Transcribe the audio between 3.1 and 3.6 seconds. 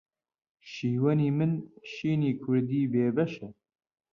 بەشە